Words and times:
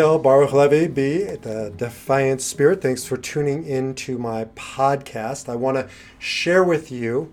All, 0.00 0.18
Baruch 0.18 0.54
Levy 0.54 0.86
B, 0.86 1.22
the 1.24 1.70
Defiant 1.76 2.40
Spirit. 2.40 2.80
Thanks 2.80 3.04
for 3.04 3.18
tuning 3.18 3.66
in 3.66 3.94
to 3.96 4.16
my 4.16 4.46
podcast. 4.46 5.50
I 5.50 5.54
want 5.54 5.76
to 5.76 5.88
share 6.18 6.64
with 6.64 6.90
you 6.90 7.30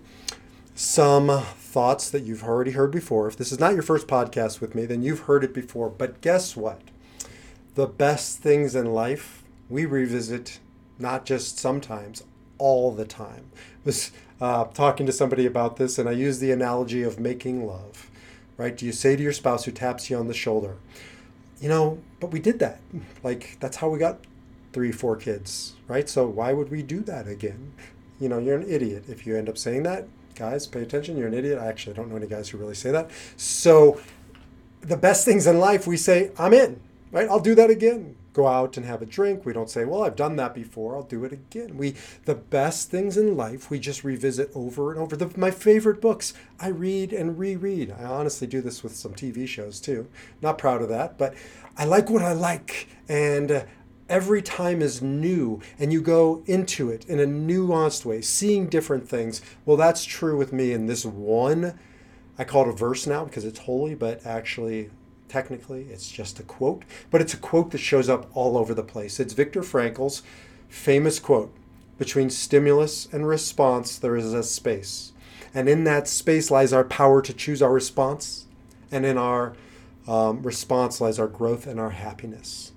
some 0.74 1.42
thoughts 1.56 2.10
that 2.10 2.24
you've 2.24 2.44
already 2.44 2.72
heard 2.72 2.90
before. 2.90 3.28
If 3.28 3.38
this 3.38 3.50
is 3.50 3.58
not 3.58 3.72
your 3.72 3.82
first 3.82 4.06
podcast 4.06 4.60
with 4.60 4.74
me, 4.74 4.84
then 4.84 5.02
you've 5.02 5.20
heard 5.20 5.42
it 5.42 5.54
before. 5.54 5.88
But 5.88 6.20
guess 6.20 6.54
what? 6.54 6.82
The 7.76 7.86
best 7.86 8.40
things 8.40 8.74
in 8.74 8.92
life 8.92 9.42
we 9.70 9.86
revisit 9.86 10.60
not 10.98 11.24
just 11.24 11.58
sometimes, 11.58 12.24
all 12.58 12.92
the 12.92 13.06
time. 13.06 13.46
I 13.56 13.86
was 13.86 14.12
uh, 14.38 14.64
talking 14.64 15.06
to 15.06 15.12
somebody 15.12 15.46
about 15.46 15.78
this, 15.78 15.98
and 15.98 16.06
I 16.06 16.12
used 16.12 16.42
the 16.42 16.52
analogy 16.52 17.02
of 17.02 17.18
making 17.18 17.66
love. 17.66 18.10
Right? 18.58 18.76
Do 18.76 18.84
you 18.84 18.92
say 18.92 19.16
to 19.16 19.22
your 19.22 19.32
spouse 19.32 19.64
who 19.64 19.72
taps 19.72 20.10
you 20.10 20.18
on 20.18 20.28
the 20.28 20.34
shoulder, 20.34 20.76
you 21.60 21.68
know, 21.68 21.98
but 22.20 22.30
we 22.30 22.40
did 22.40 22.58
that. 22.60 22.80
Like, 23.22 23.58
that's 23.60 23.76
how 23.76 23.88
we 23.88 23.98
got 23.98 24.18
three, 24.72 24.92
four 24.92 25.16
kids, 25.16 25.74
right? 25.88 26.08
So 26.08 26.26
why 26.26 26.52
would 26.52 26.70
we 26.70 26.82
do 26.82 27.00
that 27.00 27.28
again? 27.28 27.72
You 28.18 28.28
know, 28.28 28.38
you're 28.38 28.56
an 28.56 28.68
idiot 28.68 29.04
if 29.08 29.26
you 29.26 29.36
end 29.36 29.48
up 29.48 29.58
saying 29.58 29.82
that. 29.84 30.06
Guys, 30.34 30.66
pay 30.66 30.82
attention. 30.82 31.16
You're 31.16 31.28
an 31.28 31.34
idiot. 31.34 31.58
I 31.58 31.66
actually 31.66 31.94
don't 31.94 32.08
know 32.08 32.16
any 32.16 32.26
guys 32.26 32.48
who 32.48 32.58
really 32.58 32.74
say 32.74 32.90
that. 32.92 33.10
So 33.36 34.00
the 34.80 34.96
best 34.96 35.24
things 35.24 35.46
in 35.46 35.58
life, 35.58 35.86
we 35.86 35.96
say, 35.96 36.30
I'm 36.38 36.54
in, 36.54 36.80
right? 37.10 37.28
I'll 37.28 37.40
do 37.40 37.54
that 37.54 37.70
again. 37.70 38.16
Go 38.32 38.46
out 38.46 38.76
and 38.76 38.86
have 38.86 39.02
a 39.02 39.06
drink. 39.06 39.44
We 39.44 39.52
don't 39.52 39.70
say, 39.70 39.84
well, 39.84 40.04
I've 40.04 40.16
done 40.16 40.36
that 40.36 40.54
before. 40.54 40.94
I'll 40.94 41.02
do 41.02 41.24
it 41.24 41.32
again. 41.32 41.76
We, 41.76 41.94
the 42.24 42.36
best 42.36 42.90
things 42.90 43.16
in 43.16 43.36
life, 43.36 43.70
we 43.70 43.80
just 43.80 44.04
revisit 44.04 44.50
over 44.54 44.92
and 44.92 45.00
over. 45.00 45.16
The, 45.16 45.36
my 45.38 45.50
favorite 45.50 46.00
books, 46.00 46.32
I 46.60 46.68
read 46.68 47.12
and 47.12 47.38
reread. 47.38 47.90
I 47.90 48.04
honestly 48.04 48.46
do 48.46 48.60
this 48.60 48.82
with 48.82 48.94
some 48.94 49.14
TV 49.14 49.48
shows 49.48 49.80
too. 49.80 50.08
Not 50.40 50.58
proud 50.58 50.82
of 50.82 50.88
that, 50.90 51.18
but 51.18 51.34
I 51.76 51.84
like 51.84 52.08
what 52.08 52.22
I 52.22 52.32
like. 52.32 52.88
And 53.08 53.50
uh, 53.50 53.64
every 54.08 54.42
time 54.42 54.82
is 54.82 55.02
new 55.02 55.60
and 55.78 55.92
you 55.92 56.00
go 56.00 56.42
into 56.46 56.90
it 56.90 57.04
in 57.06 57.18
a 57.18 57.26
nuanced 57.26 58.04
way, 58.04 58.20
seeing 58.20 58.68
different 58.68 59.08
things. 59.08 59.42
Well, 59.64 59.76
that's 59.76 60.04
true 60.04 60.36
with 60.36 60.52
me 60.52 60.72
in 60.72 60.86
this 60.86 61.04
one. 61.04 61.78
I 62.38 62.44
call 62.44 62.62
it 62.62 62.68
a 62.68 62.72
verse 62.72 63.06
now 63.06 63.24
because 63.24 63.44
it's 63.44 63.60
holy, 63.60 63.94
but 63.94 64.24
actually, 64.24 64.90
technically, 65.30 65.84
it's 65.84 66.10
just 66.10 66.40
a 66.40 66.42
quote. 66.42 66.82
But 67.10 67.20
it's 67.20 67.34
a 67.34 67.38
quote 67.38 67.70
that 67.70 67.78
shows 67.78 68.08
up 68.08 68.28
all 68.34 68.58
over 68.58 68.74
the 68.74 68.82
place. 68.82 69.20
It's 69.20 69.32
Viktor 69.32 69.62
Frankl's 69.62 70.22
famous 70.68 71.18
quote 71.18 71.54
Between 71.98 72.28
stimulus 72.28 73.08
and 73.12 73.26
response, 73.26 73.98
there 73.98 74.16
is 74.16 74.34
a 74.34 74.42
space. 74.42 75.12
And 75.54 75.68
in 75.68 75.84
that 75.84 76.06
space 76.06 76.50
lies 76.50 76.72
our 76.72 76.84
power 76.84 77.22
to 77.22 77.32
choose 77.32 77.62
our 77.62 77.72
response. 77.72 78.46
And 78.92 79.06
in 79.06 79.16
our 79.16 79.54
um, 80.06 80.42
response 80.42 81.00
lies 81.00 81.18
our 81.18 81.28
growth 81.28 81.66
and 81.66 81.78
our 81.78 81.90
happiness. 81.90 82.72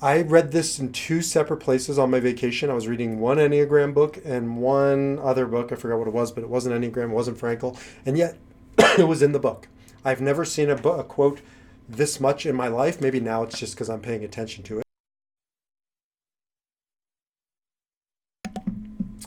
I 0.00 0.22
read 0.22 0.50
this 0.50 0.80
in 0.80 0.90
two 0.92 1.22
separate 1.22 1.58
places 1.58 1.96
on 1.96 2.10
my 2.10 2.18
vacation. 2.18 2.70
I 2.70 2.74
was 2.74 2.88
reading 2.88 3.20
one 3.20 3.36
Enneagram 3.36 3.94
book 3.94 4.20
and 4.24 4.56
one 4.56 5.20
other 5.20 5.46
book. 5.46 5.70
I 5.70 5.76
forgot 5.76 5.98
what 5.98 6.08
it 6.08 6.14
was, 6.14 6.32
but 6.32 6.42
it 6.42 6.50
wasn't 6.50 6.74
Enneagram, 6.74 7.10
it 7.10 7.14
wasn't 7.14 7.38
Frankl. 7.38 7.78
And 8.04 8.18
yet 8.18 8.36
it 8.98 9.06
was 9.06 9.22
in 9.22 9.30
the 9.30 9.38
book. 9.38 9.68
I've 10.04 10.20
never 10.20 10.44
seen 10.44 10.70
a, 10.70 10.76
book, 10.76 10.98
a 10.98 11.04
quote 11.04 11.40
this 11.88 12.20
much 12.20 12.46
in 12.46 12.56
my 12.56 12.68
life. 12.68 13.00
Maybe 13.00 13.20
now 13.20 13.42
it's 13.42 13.58
just 13.58 13.74
because 13.74 13.88
I'm 13.88 14.00
paying 14.00 14.24
attention 14.24 14.64
to 14.64 14.78
it. 14.78 14.84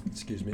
Excuse 0.05 0.43
me, 0.43 0.53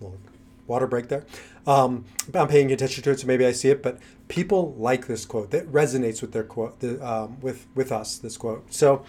little 0.00 0.18
water 0.66 0.86
break 0.86 1.08
there. 1.08 1.24
Um, 1.66 2.04
I'm 2.34 2.48
paying 2.48 2.72
attention 2.72 3.02
to 3.04 3.10
it, 3.10 3.20
so 3.20 3.26
maybe 3.26 3.46
I 3.46 3.52
see 3.52 3.68
it. 3.70 3.82
But 3.82 3.98
people 4.28 4.74
like 4.74 5.06
this 5.06 5.24
quote. 5.24 5.50
That 5.50 5.70
resonates 5.70 6.20
with 6.20 6.32
their 6.32 6.44
quote, 6.44 6.80
the, 6.80 7.04
um, 7.06 7.40
with 7.40 7.66
with 7.74 7.92
us. 7.92 8.18
This 8.18 8.36
quote. 8.36 8.72
So 8.72 9.04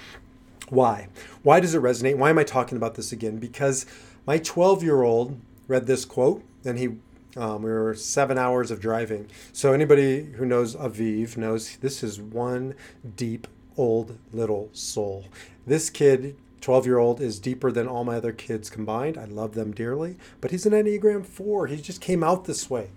why? 0.69 1.07
Why 1.43 1.59
does 1.59 1.73
it 1.73 1.81
resonate? 1.81 2.17
Why 2.17 2.29
am 2.29 2.37
I 2.37 2.43
talking 2.43 2.77
about 2.77 2.95
this 2.95 3.11
again? 3.11 3.37
Because 3.37 3.85
my 4.25 4.37
12 4.37 4.83
year 4.83 5.03
old 5.03 5.39
read 5.67 5.87
this 5.87 6.05
quote, 6.05 6.43
and 6.63 6.77
he 6.77 6.97
um, 7.39 7.61
we 7.61 7.71
were 7.71 7.95
seven 7.95 8.37
hours 8.37 8.69
of 8.69 8.81
driving. 8.81 9.27
So 9.53 9.71
anybody 9.71 10.23
who 10.33 10.45
knows 10.45 10.75
Aviv 10.75 11.37
knows 11.37 11.77
this 11.77 12.03
is 12.03 12.19
one 12.19 12.75
deep 13.15 13.47
old 13.77 14.17
little 14.33 14.69
soul. 14.73 15.25
This 15.65 15.89
kid 15.89 16.35
12 16.59 16.85
year 16.85 16.97
old 16.97 17.21
is 17.21 17.39
deeper 17.39 17.71
than 17.71 17.87
all 17.87 18.03
my 18.03 18.17
other 18.17 18.33
kids 18.33 18.69
combined. 18.69 19.17
I 19.17 19.23
love 19.23 19.53
them 19.53 19.71
dearly, 19.71 20.17
but 20.41 20.51
he's 20.51 20.65
an 20.65 20.73
Enneagram 20.73 21.25
4. 21.25 21.67
He 21.67 21.77
just 21.77 22.01
came 22.01 22.23
out 22.23 22.43
this 22.43 22.69
way. 22.69 22.89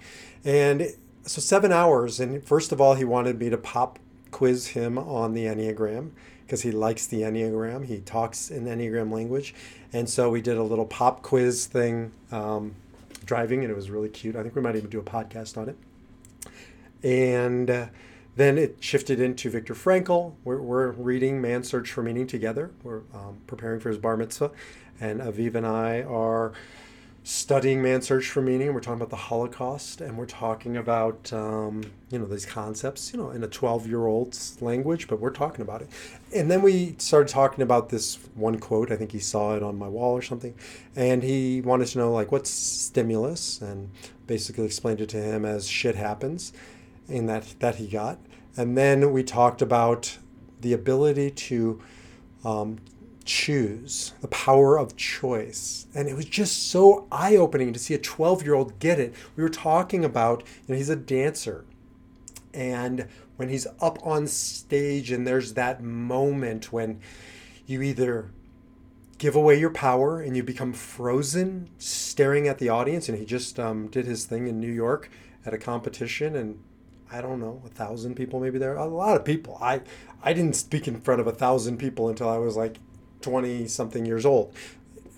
And 0.45 0.89
so, 1.25 1.41
seven 1.41 1.71
hours. 1.71 2.19
And 2.19 2.45
first 2.45 2.73
of 2.73 2.81
all, 2.81 2.95
he 2.95 3.05
wanted 3.05 3.39
me 3.39 3.49
to 3.49 3.57
pop 3.57 4.01
quiz 4.33 4.69
him 4.69 4.99
on 4.99 5.35
the 5.35 5.45
Enneagram 5.45 6.11
because 6.45 6.63
he 6.63 6.73
likes 6.73 7.07
the 7.07 7.23
Enneagram. 7.23 7.85
He 7.87 8.01
talks 8.01 8.51
in 8.51 8.65
Enneagram 8.65 9.13
language. 9.13 9.55
And 9.93 10.11
so, 10.11 10.29
we 10.31 10.41
did 10.41 10.57
a 10.57 10.65
little 10.65 10.87
pop 10.87 11.23
quiz 11.23 11.67
thing 11.67 12.11
um, 12.33 12.75
driving, 13.23 13.63
and 13.63 13.71
it 13.71 13.75
was 13.77 13.91
really 13.91 14.09
cute. 14.09 14.37
I 14.37 14.43
think 14.43 14.55
we 14.55 14.63
might 14.63 14.77
even 14.77 14.91
do 14.91 14.99
a 14.99 15.03
podcast 15.03 15.57
on 15.57 15.69
it. 15.69 15.77
And 17.03 17.71
uh, 17.71 17.87
then 18.37 18.59
it 18.59 18.77
shifted 18.81 19.21
into 19.21 19.51
Viktor 19.51 19.75
Frankl. 19.75 20.35
We're, 20.45 20.61
we're 20.61 20.91
reading 20.93 21.41
Man's 21.41 21.69
Search 21.69 21.91
for 21.91 22.03
Meaning 22.03 22.27
together. 22.27 22.71
We're 22.83 23.03
um, 23.13 23.39
preparing 23.47 23.81
for 23.81 23.89
his 23.89 23.99
bar 23.99 24.17
mitzvah. 24.17 24.51
And 25.01 25.21
Aviv 25.21 25.55
and 25.55 25.67
I 25.67 26.03
are 26.03 26.53
studying 27.25 27.81
Man's 27.81 28.07
Search 28.07 28.27
for 28.27 28.43
Meaning. 28.43 28.75
We're 28.75 28.81
talking 28.81 29.01
about 29.01 29.11
the 29.11 29.17
Holocaust 29.17 30.01
and 30.01 30.19
we're 30.19 30.27
talking 30.27 30.77
about, 30.77 31.33
um, 31.33 31.83
you 32.11 32.19
know, 32.19 32.27
these 32.27 32.45
concepts, 32.45 33.13
you 33.13 33.19
know, 33.19 33.31
in 33.31 33.45
a 33.45 33.47
12 33.47 33.87
year 33.87 34.07
old's 34.07 34.61
language, 34.61 35.07
but 35.07 35.21
we're 35.21 35.31
talking 35.31 35.63
about 35.63 35.83
it. 35.83 35.89
And 36.35 36.51
then 36.51 36.63
we 36.63 36.97
started 36.99 37.29
talking 37.29 37.63
about 37.63 37.91
this 37.91 38.19
one 38.35 38.59
quote. 38.59 38.91
I 38.91 38.97
think 38.97 39.13
he 39.13 39.21
saw 39.21 39.55
it 39.55 39.63
on 39.63 39.79
my 39.79 39.89
wall 39.89 40.13
or 40.13 40.23
something. 40.23 40.55
And 40.97 41.23
he 41.23 41.61
wanted 41.61 41.87
to 41.89 41.99
know, 41.99 42.13
like, 42.13 42.33
what's 42.33 42.51
stimulus? 42.51 43.61
And 43.61 43.91
basically 44.27 44.65
explained 44.65 45.01
it 45.01 45.09
to 45.11 45.23
him 45.23 45.45
as 45.45 45.69
shit 45.69 45.95
happens 45.95 46.53
in 47.09 47.27
that 47.27 47.55
that 47.61 47.77
he 47.77 47.87
got. 47.87 48.19
And 48.57 48.77
then 48.77 49.13
we 49.13 49.23
talked 49.23 49.63
about 49.63 50.19
the 50.61 50.73
ability 50.73 51.31
to 51.31 51.81
um, 52.45 52.79
choose, 53.23 54.13
the 54.21 54.29
power 54.29 54.79
of 54.79 54.97
choice. 54.97 55.87
And 55.95 56.09
it 56.09 56.17
was 56.17 56.25
just 56.25 56.71
so 56.71 57.07
eye 57.11 57.37
opening 57.37 57.73
to 57.73 57.79
see 57.79 57.95
a 57.95 57.99
12 57.99 58.45
year 58.45 58.55
old 58.55 58.79
get 58.79 58.99
it. 58.99 59.15
We 59.37 59.43
were 59.43 59.49
talking 59.49 60.05
about, 60.05 60.43
you 60.67 60.75
know, 60.75 60.79
he's 60.79 60.89
a 60.89 60.97
dancer. 60.97 61.65
And 62.55 63.09
when 63.37 63.49
he's 63.49 63.67
up 63.81 63.99
on 64.07 64.27
stage, 64.27 65.11
and 65.11 65.27
there's 65.27 65.55
that 65.55 65.83
moment 65.83 66.73
when 66.73 67.01
you 67.67 67.83
either 67.83 68.31
give 69.19 69.37
away 69.37 69.59
your 69.59 69.71
power 69.71 70.21
and 70.21 70.37
you 70.37 70.43
become 70.43 70.73
frozen 70.73 71.71
staring 71.79 72.49
at 72.49 72.59
the 72.59 72.69
audience. 72.69 73.09
And 73.09 73.19
he 73.19 73.25
just 73.25 73.59
um, 73.59 73.89
did 73.89 74.05
his 74.05 74.27
thing 74.27 74.49
in 74.49 74.61
New 74.61 74.73
York 74.73 75.11
at 75.47 75.55
a 75.55 75.59
competition 75.59 76.37
and 76.37 76.59
I 77.13 77.21
don't 77.21 77.41
know, 77.41 77.61
a 77.65 77.69
thousand 77.69 78.15
people 78.15 78.41
maybe 78.41 78.59
there. 78.59 78.75
A 78.75 78.87
lot 78.87 79.17
of 79.17 79.25
people. 79.25 79.59
I 79.61 79.83
I 80.23 80.33
didn't 80.33 80.57
speak 80.57 80.89
in 80.89 81.01
front 81.01 81.21
of 81.21 81.27
a 81.27 81.33
thousand 81.33 81.77
people 81.77 82.09
until 82.09 82.29
I 82.29 82.39
was 82.39 82.57
like 82.57 82.79
twenty 83.23 83.67
something 83.67 84.07
years 84.07 84.27
old. 84.27 84.55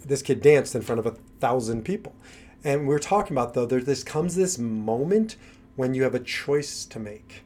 This 0.05 0.23
kid 0.23 0.43
danced 0.43 0.75
in 0.75 0.83
front 0.83 0.99
of 0.99 1.07
a 1.07 1.17
thousand 1.41 1.85
people, 1.85 2.15
and 2.63 2.87
we 2.87 2.95
are 2.95 3.01
talking 3.01 3.37
about 3.37 3.55
though. 3.55 3.67
There 3.67 3.81
this 3.81 4.05
comes 4.05 4.35
this 4.35 4.59
moment 4.59 5.37
when 5.77 5.95
you 5.95 6.03
have 6.05 6.15
a 6.15 6.21
choice 6.21 6.85
to 6.87 6.99
make. 6.99 7.43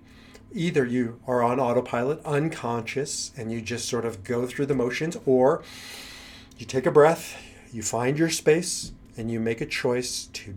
Either 0.52 0.84
you 0.84 1.20
are 1.26 1.43
on 1.43 1.60
autopilot, 1.60 2.25
unconscious, 2.25 3.32
and 3.37 3.52
you 3.52 3.60
just 3.60 3.88
sort 3.88 4.05
of 4.05 4.25
go 4.25 4.46
through 4.46 4.66
the 4.66 4.75
motions, 4.75 5.16
or 5.26 5.62
you 6.56 6.66
take 6.66 6.87
a 6.87 6.90
breath, 6.90 7.37
you 7.72 7.82
find 7.82 8.19
your 8.19 8.31
space, 8.31 8.93
and 9.16 9.31
you 9.31 9.38
make 9.40 9.61
a 9.61 9.66
choice 9.66 10.26
to 10.32 10.54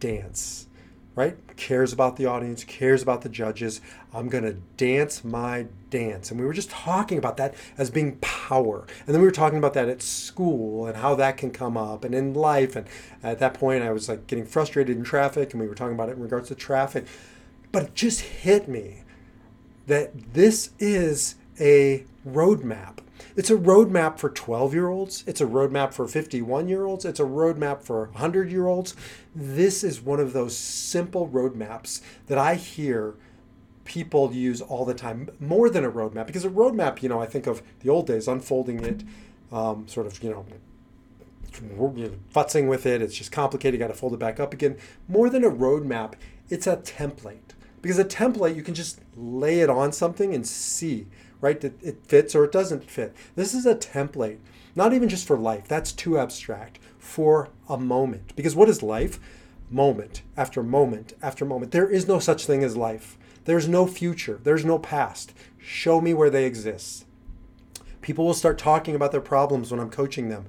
dance 0.00 0.68
right? 1.18 1.36
Cares 1.56 1.92
about 1.92 2.16
the 2.16 2.26
audience, 2.26 2.62
cares 2.62 3.02
about 3.02 3.22
the 3.22 3.28
judges. 3.28 3.80
I'm 4.14 4.28
going 4.28 4.44
to 4.44 4.52
dance 4.76 5.24
my 5.24 5.66
dance. 5.90 6.30
And 6.30 6.38
we 6.38 6.46
were 6.46 6.52
just 6.52 6.70
talking 6.70 7.18
about 7.18 7.36
that 7.38 7.56
as 7.76 7.90
being 7.90 8.18
power. 8.48 8.86
And 9.06 9.14
then 9.14 9.20
we 9.20 9.26
were 9.26 9.32
talking 9.32 9.58
about 9.58 9.74
that 9.74 9.90
at 9.90 10.00
school 10.00 10.86
and 10.86 10.96
how 10.96 11.14
that 11.16 11.36
can 11.36 11.50
come 11.50 11.76
up 11.76 12.02
and 12.02 12.14
in 12.14 12.32
life. 12.32 12.76
And 12.76 12.86
at 13.22 13.38
that 13.40 13.52
point, 13.52 13.82
I 13.82 13.92
was 13.92 14.08
like 14.08 14.26
getting 14.26 14.46
frustrated 14.46 14.96
in 14.96 15.04
traffic, 15.04 15.52
and 15.52 15.60
we 15.60 15.68
were 15.68 15.74
talking 15.74 15.94
about 15.94 16.08
it 16.08 16.12
in 16.12 16.22
regards 16.22 16.48
to 16.48 16.54
traffic. 16.54 17.06
But 17.72 17.82
it 17.82 17.94
just 17.94 18.20
hit 18.20 18.66
me 18.66 19.02
that 19.86 20.32
this 20.32 20.70
is 20.78 21.34
a 21.60 22.04
roadmap. 22.26 22.98
It's 23.36 23.50
a 23.50 23.56
roadmap 23.56 24.18
for 24.18 24.30
12 24.30 24.72
year 24.72 24.88
olds. 24.88 25.24
It's 25.26 25.42
a 25.42 25.46
roadmap 25.46 25.92
for 25.92 26.08
51 26.08 26.68
year 26.68 26.84
olds. 26.84 27.04
It's 27.04 27.20
a 27.20 27.24
roadmap 27.24 27.82
for 27.82 28.04
100 28.06 28.50
year 28.50 28.66
olds. 28.66 28.96
This 29.34 29.84
is 29.84 30.00
one 30.00 30.20
of 30.20 30.32
those 30.32 30.56
simple 30.56 31.28
roadmaps 31.28 32.00
that 32.28 32.38
I 32.38 32.54
hear 32.54 33.14
people 33.88 34.34
use 34.34 34.60
all 34.60 34.84
the 34.84 34.92
time, 34.92 35.30
more 35.40 35.70
than 35.70 35.82
a 35.82 35.90
roadmap. 35.90 36.26
Because 36.26 36.44
a 36.44 36.50
roadmap, 36.50 37.02
you 37.02 37.08
know, 37.08 37.20
I 37.20 37.26
think 37.26 37.46
of 37.46 37.62
the 37.80 37.88
old 37.88 38.06
days, 38.06 38.28
unfolding 38.28 38.84
it, 38.84 39.02
um, 39.50 39.88
sort 39.88 40.06
of, 40.06 40.22
you 40.22 40.30
know, 40.30 40.44
futzing 42.34 42.68
with 42.68 42.84
it. 42.84 43.00
It's 43.00 43.14
just 43.14 43.32
complicated. 43.32 43.80
You 43.80 43.86
got 43.86 43.92
to 43.92 43.98
fold 43.98 44.12
it 44.12 44.18
back 44.18 44.38
up 44.38 44.52
again. 44.52 44.76
More 45.08 45.30
than 45.30 45.42
a 45.42 45.50
roadmap, 45.50 46.12
it's 46.50 46.66
a 46.66 46.76
template. 46.76 47.54
Because 47.80 47.98
a 47.98 48.04
template, 48.04 48.54
you 48.54 48.62
can 48.62 48.74
just 48.74 49.00
lay 49.16 49.60
it 49.60 49.70
on 49.70 49.90
something 49.92 50.34
and 50.34 50.46
see, 50.46 51.06
right? 51.40 51.58
That 51.62 51.82
it 51.82 52.04
fits 52.04 52.34
or 52.34 52.44
it 52.44 52.52
doesn't 52.52 52.84
fit. 52.84 53.16
This 53.36 53.54
is 53.54 53.64
a 53.64 53.74
template, 53.74 54.38
not 54.76 54.92
even 54.92 55.08
just 55.08 55.26
for 55.26 55.38
life. 55.38 55.66
That's 55.66 55.92
too 55.92 56.18
abstract. 56.18 56.78
For 56.98 57.48
a 57.70 57.78
moment. 57.78 58.36
Because 58.36 58.54
what 58.54 58.68
is 58.68 58.82
life? 58.82 59.18
Moment 59.70 60.20
after 60.36 60.62
moment 60.62 61.14
after 61.22 61.46
moment. 61.46 61.72
There 61.72 61.88
is 61.88 62.06
no 62.06 62.18
such 62.18 62.44
thing 62.44 62.62
as 62.62 62.76
life. 62.76 63.16
There's 63.48 63.66
no 63.66 63.86
future. 63.86 64.38
There's 64.42 64.66
no 64.66 64.78
past. 64.78 65.32
Show 65.56 66.02
me 66.02 66.12
where 66.12 66.28
they 66.28 66.44
exist. 66.44 67.06
People 68.02 68.26
will 68.26 68.34
start 68.34 68.58
talking 68.58 68.94
about 68.94 69.10
their 69.10 69.22
problems 69.22 69.70
when 69.70 69.80
I'm 69.80 69.88
coaching 69.88 70.28
them 70.28 70.44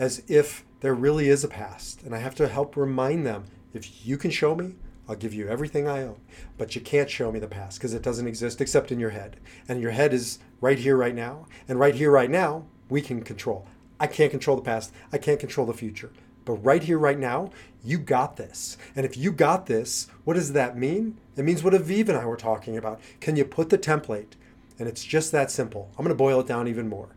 as 0.00 0.24
if 0.26 0.64
there 0.80 0.92
really 0.92 1.28
is 1.28 1.44
a 1.44 1.48
past. 1.48 2.02
And 2.02 2.12
I 2.12 2.18
have 2.18 2.34
to 2.34 2.48
help 2.48 2.76
remind 2.76 3.24
them 3.24 3.44
if 3.72 4.04
you 4.04 4.16
can 4.16 4.32
show 4.32 4.56
me, 4.56 4.74
I'll 5.08 5.14
give 5.14 5.32
you 5.32 5.46
everything 5.46 5.86
I 5.86 6.02
own. 6.02 6.22
But 6.58 6.74
you 6.74 6.80
can't 6.80 7.08
show 7.08 7.30
me 7.30 7.38
the 7.38 7.46
past 7.46 7.78
because 7.78 7.94
it 7.94 8.02
doesn't 8.02 8.26
exist 8.26 8.60
except 8.60 8.90
in 8.90 8.98
your 8.98 9.10
head. 9.10 9.36
And 9.68 9.80
your 9.80 9.92
head 9.92 10.12
is 10.12 10.40
right 10.60 10.80
here, 10.80 10.96
right 10.96 11.14
now. 11.14 11.46
And 11.68 11.78
right 11.78 11.94
here, 11.94 12.10
right 12.10 12.30
now, 12.30 12.64
we 12.88 13.00
can 13.00 13.22
control. 13.22 13.68
I 14.00 14.08
can't 14.08 14.32
control 14.32 14.56
the 14.56 14.64
past. 14.64 14.92
I 15.12 15.18
can't 15.18 15.38
control 15.38 15.68
the 15.68 15.72
future. 15.72 16.10
But 16.44 16.54
right 16.54 16.82
here, 16.82 16.98
right 16.98 17.18
now, 17.18 17.50
you 17.84 17.98
got 17.98 18.36
this. 18.36 18.76
And 18.96 19.06
if 19.06 19.16
you 19.16 19.32
got 19.32 19.66
this, 19.66 20.08
what 20.24 20.34
does 20.34 20.52
that 20.52 20.76
mean? 20.76 21.18
It 21.36 21.44
means 21.44 21.62
what 21.62 21.74
Aviv 21.74 22.08
and 22.08 22.18
I 22.18 22.24
were 22.24 22.36
talking 22.36 22.76
about. 22.76 23.00
Can 23.20 23.36
you 23.36 23.44
put 23.44 23.70
the 23.70 23.78
template? 23.78 24.32
And 24.78 24.88
it's 24.88 25.04
just 25.04 25.32
that 25.32 25.50
simple. 25.50 25.90
I'm 25.92 26.04
going 26.04 26.08
to 26.08 26.14
boil 26.14 26.40
it 26.40 26.46
down 26.46 26.66
even 26.66 26.88
more. 26.88 27.10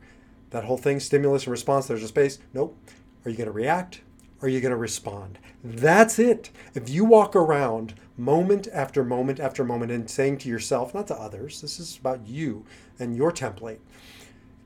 That 0.49 0.65
whole 0.65 0.77
thing, 0.77 0.99
stimulus 0.99 1.43
and 1.43 1.51
response, 1.51 1.87
there's 1.87 2.03
a 2.03 2.07
space. 2.07 2.39
Nope. 2.53 2.77
Are 3.25 3.31
you 3.31 3.37
going 3.37 3.47
to 3.47 3.53
react? 3.53 4.01
Are 4.41 4.49
you 4.49 4.59
going 4.59 4.71
to 4.71 4.77
respond? 4.77 5.39
That's 5.63 6.19
it. 6.19 6.49
If 6.75 6.89
you 6.89 7.05
walk 7.05 7.33
around 7.33 7.93
moment 8.17 8.67
after 8.73 9.05
moment 9.05 9.39
after 9.39 9.63
moment 9.63 9.91
and 9.91 10.09
saying 10.09 10.39
to 10.39 10.49
yourself, 10.49 10.93
not 10.93 11.07
to 11.07 11.15
others, 11.15 11.61
this 11.61 11.79
is 11.79 11.97
about 11.97 12.27
you 12.27 12.65
and 12.99 13.15
your 13.15 13.31
template. 13.31 13.79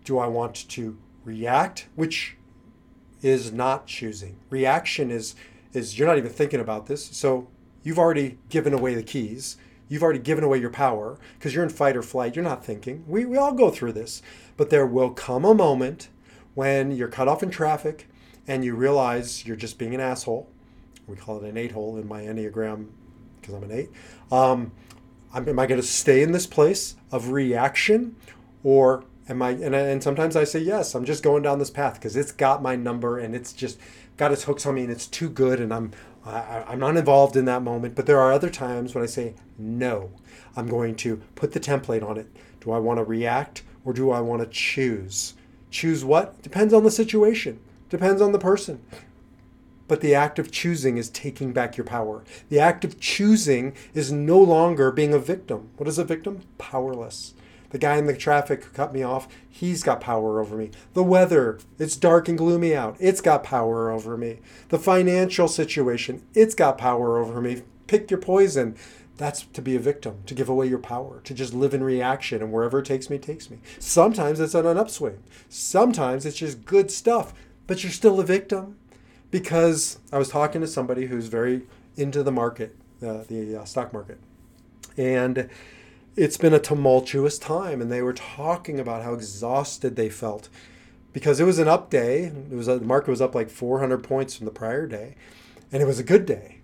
Do 0.03 0.17
I 0.17 0.25
want 0.25 0.67
to 0.69 0.97
react? 1.23 1.87
Which 1.95 2.36
is 3.21 3.51
not 3.51 3.87
choosing. 3.87 4.37
Reaction 4.49 5.11
is 5.11 5.35
is 5.73 5.97
you're 5.97 6.07
not 6.07 6.17
even 6.17 6.31
thinking 6.31 6.59
about 6.59 6.87
this. 6.87 7.05
So 7.05 7.47
you've 7.83 7.99
already 7.99 8.37
given 8.49 8.73
away 8.73 8.95
the 8.95 9.03
keys. 9.03 9.57
You've 9.89 10.03
already 10.03 10.19
given 10.19 10.43
away 10.43 10.59
your 10.59 10.69
power 10.69 11.17
because 11.37 11.53
you're 11.53 11.63
in 11.63 11.69
fight 11.69 11.95
or 11.95 12.01
flight. 12.01 12.35
You're 12.35 12.43
not 12.43 12.65
thinking. 12.65 13.03
We, 13.07 13.25
we 13.25 13.37
all 13.37 13.53
go 13.53 13.69
through 13.69 13.93
this. 13.93 14.21
But 14.57 14.69
there 14.69 14.85
will 14.85 15.11
come 15.11 15.45
a 15.45 15.53
moment 15.53 16.09
when 16.55 16.91
you're 16.91 17.07
cut 17.07 17.27
off 17.27 17.43
in 17.43 17.51
traffic 17.51 18.09
and 18.47 18.65
you 18.65 18.75
realize 18.75 19.45
you're 19.45 19.55
just 19.55 19.77
being 19.77 19.93
an 19.93 20.01
asshole. 20.01 20.49
We 21.05 21.15
call 21.15 21.37
it 21.37 21.47
an 21.47 21.57
eight 21.57 21.71
hole 21.71 21.97
in 21.97 22.07
my 22.07 22.23
Enneagram 22.23 22.87
because 23.39 23.53
I'm 23.53 23.63
an 23.63 23.71
eight. 23.71 23.89
Um, 24.31 24.71
am 25.33 25.59
I 25.59 25.67
going 25.67 25.79
to 25.79 25.87
stay 25.87 26.21
in 26.21 26.31
this 26.31 26.47
place 26.47 26.95
of 27.11 27.29
reaction 27.29 28.15
or 28.63 29.05
am 29.29 29.41
I, 29.41 29.51
and, 29.51 29.75
and 29.75 30.03
sometimes 30.03 30.35
I 30.35 30.43
say, 30.43 30.59
yes, 30.59 30.95
I'm 30.95 31.05
just 31.05 31.23
going 31.23 31.43
down 31.43 31.59
this 31.59 31.69
path 31.69 31.95
because 31.95 32.15
it's 32.15 32.31
got 32.31 32.61
my 32.61 32.75
number 32.75 33.19
and 33.19 33.35
it's 33.35 33.53
just 33.53 33.79
got 34.17 34.31
its 34.31 34.43
hooks 34.43 34.65
on 34.65 34.75
me 34.75 34.83
and 34.83 34.91
it's 34.91 35.07
too 35.07 35.29
good 35.29 35.59
and 35.59 35.73
I'm, 35.73 35.91
I, 36.25 36.63
I'm 36.67 36.79
not 36.79 36.97
involved 36.97 37.35
in 37.35 37.45
that 37.45 37.63
moment. 37.63 37.95
But 37.95 38.05
there 38.05 38.19
are 38.19 38.31
other 38.31 38.49
times 38.49 38.95
when 38.95 39.03
I 39.03 39.07
say, 39.07 39.35
no, 39.57 40.11
I'm 40.55 40.67
going 40.67 40.95
to 40.97 41.17
put 41.35 41.51
the 41.51 41.59
template 41.59 42.07
on 42.07 42.17
it. 42.17 42.27
Do 42.61 42.71
I 42.71 42.79
want 42.79 42.97
to 42.99 43.03
react 43.03 43.63
or 43.85 43.93
do 43.93 44.11
I 44.11 44.19
want 44.21 44.41
to 44.41 44.47
choose? 44.47 45.35
Choose 45.69 46.03
what? 46.03 46.41
Depends 46.41 46.73
on 46.73 46.83
the 46.83 46.91
situation, 46.91 47.59
depends 47.89 48.21
on 48.21 48.31
the 48.31 48.39
person. 48.39 48.81
But 49.87 50.01
the 50.01 50.15
act 50.15 50.37
of 50.37 50.51
choosing 50.51 50.97
is 50.97 51.09
taking 51.09 51.53
back 51.53 51.77
your 51.77 51.85
power. 51.85 52.23
The 52.49 52.59
act 52.59 52.83
of 52.83 52.99
choosing 52.99 53.73
is 53.93 54.11
no 54.11 54.37
longer 54.37 54.91
being 54.91 55.13
a 55.13 55.19
victim. 55.19 55.69
What 55.77 55.87
is 55.87 55.97
a 55.97 56.03
victim? 56.03 56.41
Powerless. 56.57 57.33
The 57.69 57.77
guy 57.77 57.97
in 57.97 58.05
the 58.05 58.15
traffic 58.15 58.63
who 58.63 58.71
cut 58.71 58.93
me 58.93 59.03
off, 59.03 59.27
he's 59.49 59.83
got 59.83 60.01
power 60.01 60.39
over 60.39 60.55
me. 60.55 60.71
The 60.93 61.03
weather, 61.03 61.59
it's 61.77 61.95
dark 61.95 62.29
and 62.29 62.37
gloomy 62.37 62.75
out. 62.75 62.95
It's 62.99 63.21
got 63.21 63.43
power 63.43 63.91
over 63.91 64.17
me. 64.17 64.39
The 64.69 64.79
financial 64.79 65.47
situation, 65.47 66.23
it's 66.33 66.55
got 66.55 66.77
power 66.77 67.17
over 67.17 67.41
me. 67.41 67.63
Pick 67.87 68.09
your 68.09 68.19
poison. 68.19 68.75
That's 69.17 69.41
to 69.41 69.61
be 69.61 69.75
a 69.75 69.79
victim, 69.79 70.19
to 70.27 70.35
give 70.35 70.47
away 70.47 70.67
your 70.67 70.77
power, 70.77 71.21
to 71.23 71.33
just 71.33 71.53
live 71.53 71.73
in 71.73 71.83
reaction 71.83 72.41
and 72.41 72.51
wherever 72.51 72.79
it 72.79 72.85
takes 72.85 73.09
me, 73.09 73.17
takes 73.17 73.49
me. 73.49 73.57
Sometimes 73.79 74.39
it's 74.39 74.53
on 74.53 74.67
an 74.67 74.77
upswing. 74.77 75.23
Sometimes 75.49 76.25
it's 76.25 76.37
just 76.37 76.65
good 76.65 76.91
stuff, 76.91 77.33
but 77.65 77.83
you're 77.83 77.91
still 77.91 78.19
a 78.19 78.23
victim. 78.23 78.77
Because 79.29 79.99
I 80.13 80.17
was 80.17 80.29
talking 80.29 80.61
to 80.61 80.67
somebody 80.67 81.07
who's 81.07 81.27
very 81.27 81.63
into 81.97 82.23
the 82.23 82.31
market, 82.31 82.75
uh, 83.05 83.23
the 83.27 83.57
uh, 83.57 83.65
stock 83.65 83.91
market. 83.91 84.19
And 84.95 85.49
it's 86.17 86.37
been 86.37 86.53
a 86.53 86.59
tumultuous 86.59 87.37
time 87.37 87.79
and 87.79 87.91
they 87.91 88.01
were 88.01 88.11
talking 88.11 88.79
about 88.79 89.03
how 89.03 89.13
exhausted 89.13 89.95
they 89.95 90.09
felt 90.09 90.49
because 91.13 91.39
it 91.39 91.45
was 91.45 91.59
an 91.59 91.67
up 91.67 91.91
day. 91.91 92.23
It 92.23 92.55
was 92.55 92.67
a, 92.67 92.79
the 92.79 92.85
market 92.85 93.11
was 93.11 93.21
up 93.21 93.35
like 93.35 93.51
400 93.51 94.03
points 94.03 94.35
from 94.35 94.45
the 94.45 94.51
prior 94.51 94.87
day 94.87 95.15
and 95.71 95.81
it 95.81 95.85
was 95.85 95.99
a 95.99 96.03
good 96.03 96.25
day. 96.25 96.55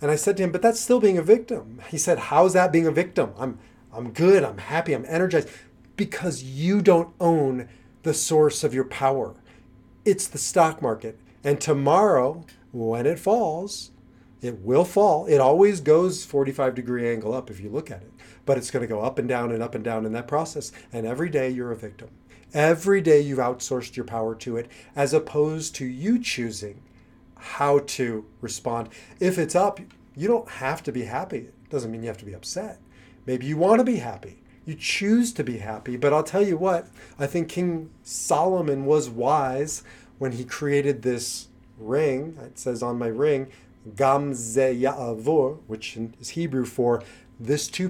And 0.00 0.10
i 0.10 0.16
said 0.16 0.36
to 0.36 0.44
him 0.44 0.52
but 0.52 0.62
that's 0.62 0.78
still 0.78 1.00
being 1.00 1.18
a 1.18 1.22
victim. 1.22 1.80
He 1.88 1.98
said 1.98 2.18
how's 2.18 2.52
that 2.52 2.72
being 2.72 2.86
a 2.86 2.92
victim? 2.92 3.34
I'm 3.36 3.58
i'm 3.92 4.12
good. 4.12 4.44
I'm 4.44 4.58
happy. 4.58 4.92
I'm 4.92 5.04
energized. 5.06 5.48
Because 5.96 6.44
you 6.44 6.80
don't 6.80 7.12
own 7.20 7.68
the 8.04 8.14
source 8.14 8.62
of 8.62 8.72
your 8.72 8.84
power. 8.84 9.34
It's 10.04 10.28
the 10.28 10.38
stock 10.38 10.80
market. 10.80 11.18
And 11.42 11.60
tomorrow 11.60 12.46
when 12.70 13.06
it 13.06 13.18
falls 13.18 13.90
it 14.40 14.60
will 14.60 14.84
fall. 14.84 15.26
It 15.26 15.38
always 15.38 15.80
goes 15.80 16.24
45 16.24 16.76
degree 16.76 17.10
angle 17.10 17.34
up 17.34 17.50
if 17.50 17.60
you 17.60 17.68
look 17.68 17.90
at 17.90 18.02
it 18.02 18.09
but 18.50 18.58
it's 18.58 18.72
going 18.72 18.82
to 18.82 18.92
go 18.92 19.00
up 19.00 19.16
and 19.16 19.28
down 19.28 19.52
and 19.52 19.62
up 19.62 19.76
and 19.76 19.84
down 19.84 20.04
in 20.04 20.10
that 20.10 20.26
process. 20.26 20.72
And 20.92 21.06
every 21.06 21.28
day 21.30 21.50
you're 21.50 21.70
a 21.70 21.76
victim. 21.76 22.08
Every 22.52 23.00
day 23.00 23.20
you've 23.20 23.38
outsourced 23.38 23.94
your 23.94 24.04
power 24.04 24.34
to 24.34 24.56
it, 24.56 24.68
as 24.96 25.14
opposed 25.14 25.76
to 25.76 25.84
you 25.84 26.18
choosing 26.18 26.82
how 27.36 27.78
to 27.78 28.26
respond. 28.40 28.88
If 29.20 29.38
it's 29.38 29.54
up, 29.54 29.78
you 30.16 30.26
don't 30.26 30.48
have 30.48 30.82
to 30.82 30.90
be 30.90 31.04
happy. 31.04 31.38
It 31.38 31.70
doesn't 31.70 31.92
mean 31.92 32.02
you 32.02 32.08
have 32.08 32.18
to 32.18 32.24
be 32.24 32.34
upset. 32.34 32.80
Maybe 33.24 33.46
you 33.46 33.56
want 33.56 33.78
to 33.78 33.84
be 33.84 33.98
happy. 33.98 34.42
You 34.66 34.74
choose 34.74 35.32
to 35.34 35.44
be 35.44 35.58
happy. 35.58 35.96
But 35.96 36.12
I'll 36.12 36.24
tell 36.24 36.44
you 36.44 36.56
what, 36.56 36.88
I 37.20 37.28
think 37.28 37.48
King 37.48 37.90
Solomon 38.02 38.84
was 38.84 39.08
wise 39.08 39.84
when 40.18 40.32
he 40.32 40.44
created 40.44 41.02
this 41.02 41.46
ring. 41.78 42.36
It 42.42 42.58
says 42.58 42.82
on 42.82 42.98
my 42.98 43.06
ring, 43.06 43.46
Gam 43.94 44.34
Ze 44.34 44.74
Ya'avur, 44.74 45.60
which 45.68 45.96
is 45.96 46.30
Hebrew 46.30 46.64
for 46.64 47.04
this 47.38 47.68
too 47.68 47.88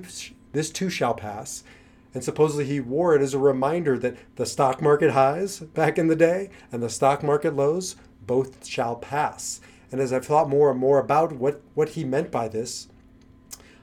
this 0.52 0.70
too 0.70 0.90
shall 0.90 1.14
pass. 1.14 1.64
And 2.12 2.24
supposedly 2.24 2.64
he 2.64 2.80
wore 2.80 3.14
it 3.14 3.22
as 3.22 3.34
a 3.34 3.38
reminder 3.38 3.98
that 3.98 4.16
the 4.36 4.46
stock 4.46 4.82
market 4.82 5.12
highs 5.12 5.60
back 5.60 5.98
in 5.98 6.08
the 6.08 6.16
day 6.16 6.50
and 6.72 6.82
the 6.82 6.90
stock 6.90 7.22
market 7.22 7.54
lows 7.54 7.96
both 8.26 8.66
shall 8.66 8.96
pass. 8.96 9.60
And 9.92 10.00
as 10.00 10.12
I've 10.12 10.26
thought 10.26 10.48
more 10.48 10.70
and 10.70 10.78
more 10.78 10.98
about 10.98 11.32
what, 11.32 11.62
what 11.74 11.90
he 11.90 12.04
meant 12.04 12.30
by 12.30 12.48
this, 12.48 12.88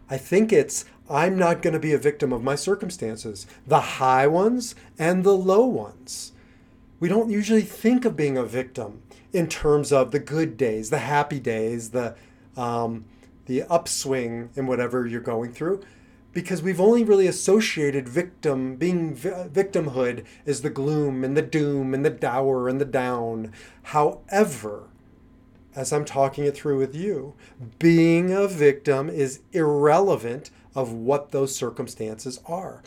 I 0.09 0.17
think 0.17 0.51
it's 0.51 0.85
I'm 1.09 1.37
not 1.37 1.61
going 1.61 1.73
to 1.73 1.79
be 1.79 1.93
a 1.93 1.97
victim 1.97 2.33
of 2.33 2.43
my 2.43 2.55
circumstances, 2.55 3.47
the 3.65 3.79
high 3.79 4.27
ones 4.27 4.75
and 4.99 5.23
the 5.23 5.35
low 5.35 5.65
ones. 5.65 6.33
We 6.99 7.07
don't 7.07 7.29
usually 7.29 7.61
think 7.61 8.03
of 8.03 8.17
being 8.17 8.37
a 8.37 8.43
victim 8.43 9.03
in 9.31 9.47
terms 9.47 9.93
of 9.93 10.11
the 10.11 10.19
good 10.19 10.57
days, 10.57 10.89
the 10.89 10.99
happy 10.99 11.39
days, 11.39 11.91
the 11.91 12.15
um, 12.57 13.05
the 13.45 13.63
upswing 13.63 14.49
in 14.55 14.67
whatever 14.67 15.05
you're 15.05 15.21
going 15.21 15.53
through 15.53 15.81
because 16.33 16.61
we've 16.61 16.81
only 16.81 17.03
really 17.03 17.27
associated 17.27 18.07
victim 18.07 18.75
being 18.75 19.15
victimhood 19.15 20.25
as 20.45 20.61
the 20.61 20.69
gloom 20.69 21.23
and 21.23 21.35
the 21.35 21.41
doom 21.41 21.93
and 21.93 22.05
the 22.05 22.09
dour 22.09 22.69
and 22.69 22.79
the 22.79 22.85
down. 22.85 23.51
However 23.83 24.89
as 25.75 25.93
i'm 25.93 26.05
talking 26.05 26.43
it 26.43 26.55
through 26.55 26.79
with 26.79 26.95
you 26.95 27.35
being 27.77 28.31
a 28.31 28.47
victim 28.47 29.09
is 29.09 29.41
irrelevant 29.51 30.49
of 30.77 30.93
what 30.93 31.31
those 31.31 31.55
circumstances 31.55 32.39
are. 32.45 32.83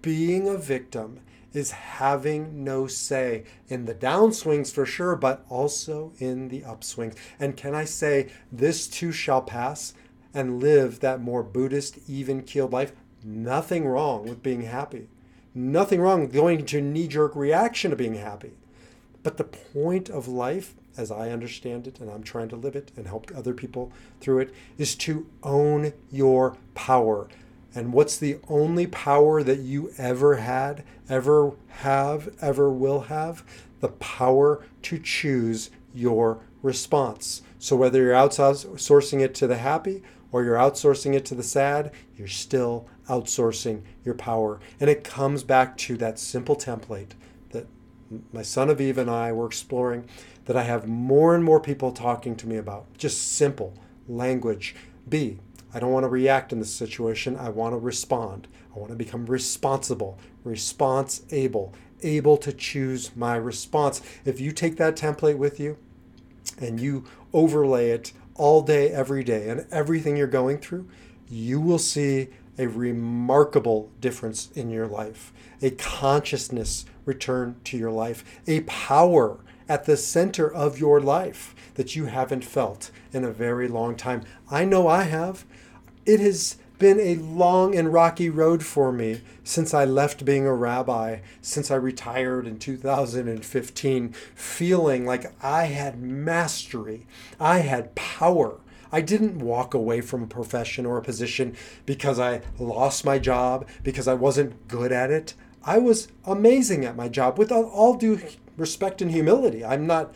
Being 0.00 0.48
a 0.48 0.56
victim 0.56 1.20
is 1.52 1.72
having 1.72 2.64
no 2.64 2.86
say 2.86 3.44
in 3.68 3.84
the 3.84 3.94
downswings 3.94 4.72
for 4.72 4.86
sure, 4.86 5.14
but 5.14 5.44
also 5.50 6.14
in 6.18 6.48
the 6.48 6.62
upswings. 6.62 7.14
And 7.38 7.54
can 7.54 7.74
I 7.74 7.84
say, 7.84 8.30
this 8.50 8.88
too 8.88 9.12
shall 9.12 9.42
pass 9.42 9.92
and 10.34 10.60
live 10.60 11.00
that 11.00 11.20
more 11.20 11.42
Buddhist, 11.42 11.98
even 12.08 12.42
keeled 12.42 12.72
life? 12.72 12.92
Nothing 13.22 13.86
wrong 13.86 14.24
with 14.24 14.42
being 14.42 14.62
happy. 14.62 15.08
Nothing 15.54 16.00
wrong 16.00 16.22
with 16.22 16.32
going 16.32 16.66
to 16.66 16.80
knee 16.80 17.08
jerk 17.08 17.34
reaction 17.36 17.90
to 17.90 17.96
being 17.96 18.16
happy. 18.16 18.54
But 19.22 19.38
the 19.38 19.44
point 19.44 20.10
of 20.10 20.28
life, 20.28 20.74
as 20.98 21.10
I 21.10 21.30
understand 21.30 21.86
it, 21.86 22.00
and 22.00 22.10
I'm 22.10 22.22
trying 22.22 22.48
to 22.50 22.56
live 22.56 22.76
it 22.76 22.92
and 22.96 23.06
help 23.06 23.30
other 23.34 23.54
people 23.54 23.92
through 24.20 24.40
it, 24.40 24.54
is 24.76 24.94
to 24.96 25.26
own 25.42 25.92
your 26.10 26.56
power. 26.74 27.28
And 27.74 27.92
what's 27.92 28.16
the 28.16 28.38
only 28.48 28.86
power 28.86 29.42
that 29.42 29.60
you 29.60 29.92
ever 29.96 30.36
had, 30.36 30.84
ever 31.08 31.52
have, 31.68 32.34
ever 32.40 32.70
will 32.70 33.02
have? 33.02 33.42
The 33.80 33.88
power 33.88 34.62
to 34.82 34.98
choose 34.98 35.70
your 35.94 36.40
response. 36.62 37.42
So 37.58 37.76
whether 37.76 38.02
you're 38.02 38.12
outsourcing 38.12 39.20
it 39.20 39.34
to 39.36 39.46
the 39.46 39.56
happy 39.58 40.02
or 40.34 40.42
you're 40.42 40.56
outsourcing 40.56 41.14
it 41.14 41.24
to 41.24 41.32
the 41.36 41.44
sad, 41.44 41.92
you're 42.16 42.26
still 42.26 42.88
outsourcing 43.08 43.80
your 44.04 44.16
power. 44.16 44.58
And 44.80 44.90
it 44.90 45.04
comes 45.04 45.44
back 45.44 45.76
to 45.76 45.96
that 45.98 46.18
simple 46.18 46.56
template 46.56 47.10
that 47.50 47.68
my 48.32 48.42
son 48.42 48.66
Aviv 48.66 48.96
and 48.96 49.08
I 49.08 49.30
were 49.30 49.46
exploring 49.46 50.08
that 50.46 50.56
I 50.56 50.64
have 50.64 50.88
more 50.88 51.36
and 51.36 51.44
more 51.44 51.60
people 51.60 51.92
talking 51.92 52.34
to 52.34 52.48
me 52.48 52.56
about. 52.56 52.86
Just 52.98 53.36
simple 53.36 53.74
language. 54.08 54.74
B, 55.08 55.38
I 55.72 55.78
don't 55.78 55.92
want 55.92 56.02
to 56.02 56.08
react 56.08 56.52
in 56.52 56.58
this 56.58 56.74
situation. 56.74 57.36
I 57.36 57.50
want 57.50 57.72
to 57.72 57.78
respond. 57.78 58.48
I 58.74 58.80
want 58.80 58.90
to 58.90 58.96
become 58.96 59.26
responsible, 59.26 60.18
response 60.42 61.22
able, 61.30 61.72
able 62.02 62.38
to 62.38 62.52
choose 62.52 63.14
my 63.14 63.36
response. 63.36 64.02
If 64.24 64.40
you 64.40 64.50
take 64.50 64.78
that 64.78 64.96
template 64.96 65.38
with 65.38 65.60
you 65.60 65.78
and 66.58 66.80
you 66.80 67.04
overlay 67.32 67.90
it 67.90 68.12
all 68.34 68.62
day, 68.62 68.90
every 68.90 69.24
day, 69.24 69.48
and 69.48 69.66
everything 69.70 70.16
you're 70.16 70.26
going 70.26 70.58
through, 70.58 70.88
you 71.28 71.60
will 71.60 71.78
see 71.78 72.28
a 72.58 72.66
remarkable 72.66 73.90
difference 74.00 74.50
in 74.54 74.70
your 74.70 74.86
life, 74.86 75.32
a 75.60 75.70
consciousness 75.70 76.84
return 77.04 77.56
to 77.64 77.76
your 77.76 77.90
life, 77.90 78.24
a 78.46 78.60
power 78.62 79.38
at 79.68 79.84
the 79.84 79.96
center 79.96 80.52
of 80.52 80.78
your 80.78 81.00
life 81.00 81.54
that 81.74 81.96
you 81.96 82.06
haven't 82.06 82.44
felt 82.44 82.90
in 83.12 83.24
a 83.24 83.30
very 83.30 83.66
long 83.66 83.96
time. 83.96 84.22
I 84.50 84.64
know 84.64 84.86
I 84.86 85.04
have. 85.04 85.44
It 86.06 86.20
has 86.20 86.56
been 86.84 87.00
a 87.00 87.14
long 87.14 87.74
and 87.74 87.94
rocky 87.94 88.28
road 88.28 88.62
for 88.62 88.92
me 88.92 89.22
since 89.42 89.72
I 89.72 89.86
left 89.86 90.22
being 90.22 90.44
a 90.44 90.52
rabbi, 90.52 91.20
since 91.40 91.70
I 91.70 91.76
retired 91.76 92.46
in 92.46 92.58
2015, 92.58 94.12
feeling 94.34 95.06
like 95.06 95.32
I 95.42 95.64
had 95.64 96.02
mastery, 96.02 97.06
I 97.40 97.60
had 97.60 97.94
power. 97.94 98.60
I 98.92 99.00
didn't 99.00 99.38
walk 99.38 99.72
away 99.72 100.02
from 100.02 100.24
a 100.24 100.26
profession 100.26 100.84
or 100.84 100.98
a 100.98 101.02
position 101.02 101.56
because 101.86 102.20
I 102.20 102.42
lost 102.58 103.02
my 103.02 103.18
job, 103.18 103.66
because 103.82 104.06
I 104.06 104.12
wasn't 104.12 104.68
good 104.68 104.92
at 104.92 105.10
it. 105.10 105.32
I 105.64 105.78
was 105.78 106.08
amazing 106.26 106.84
at 106.84 106.96
my 106.96 107.08
job 107.08 107.38
with 107.38 107.50
all 107.50 107.96
due 107.96 108.20
respect 108.58 109.00
and 109.00 109.10
humility. 109.10 109.64
I'm 109.64 109.86
not 109.86 110.14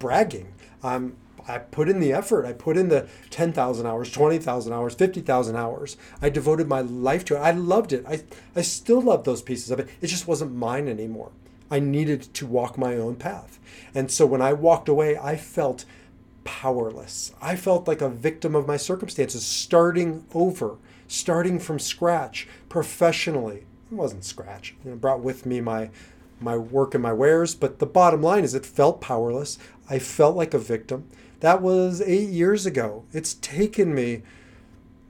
bragging. 0.00 0.52
I'm 0.82 1.16
I 1.48 1.58
put 1.58 1.88
in 1.88 2.00
the 2.00 2.12
effort. 2.12 2.44
I 2.44 2.52
put 2.52 2.76
in 2.76 2.88
the 2.88 3.08
10,000 3.30 3.86
hours, 3.86 4.12
20,000 4.12 4.72
hours, 4.72 4.94
50,000 4.94 5.56
hours. 5.56 5.96
I 6.20 6.28
devoted 6.28 6.68
my 6.68 6.80
life 6.80 7.24
to 7.26 7.36
it. 7.36 7.40
I 7.40 7.52
loved 7.52 7.92
it. 7.92 8.04
I, 8.06 8.22
I 8.54 8.62
still 8.62 9.00
love 9.00 9.24
those 9.24 9.42
pieces 9.42 9.70
of 9.70 9.80
it. 9.80 9.88
It 10.00 10.08
just 10.08 10.28
wasn't 10.28 10.54
mine 10.54 10.88
anymore. 10.88 11.30
I 11.70 11.80
needed 11.80 12.22
to 12.34 12.46
walk 12.46 12.78
my 12.78 12.96
own 12.96 13.16
path. 13.16 13.58
And 13.94 14.10
so 14.10 14.26
when 14.26 14.42
I 14.42 14.52
walked 14.52 14.88
away, 14.88 15.16
I 15.18 15.36
felt 15.36 15.84
powerless. 16.44 17.32
I 17.42 17.56
felt 17.56 17.86
like 17.86 18.00
a 18.00 18.08
victim 18.08 18.54
of 18.54 18.66
my 18.66 18.76
circumstances, 18.76 19.44
starting 19.44 20.24
over, 20.34 20.76
starting 21.06 21.58
from 21.58 21.78
scratch 21.78 22.48
professionally. 22.68 23.66
It 23.90 23.94
wasn't 23.94 24.24
scratch. 24.24 24.74
I 24.86 24.94
brought 24.94 25.20
with 25.20 25.46
me 25.46 25.60
my 25.60 25.90
my 26.40 26.56
work 26.56 26.94
and 26.94 27.02
my 27.02 27.12
wares, 27.12 27.56
but 27.56 27.80
the 27.80 27.86
bottom 27.86 28.22
line 28.22 28.44
is 28.44 28.54
it 28.54 28.64
felt 28.64 29.00
powerless. 29.00 29.58
I 29.90 29.98
felt 29.98 30.36
like 30.36 30.54
a 30.54 30.58
victim. 30.58 31.08
That 31.40 31.62
was 31.62 32.00
eight 32.00 32.30
years 32.30 32.66
ago. 32.66 33.04
It's 33.12 33.34
taken 33.34 33.94
me, 33.94 34.22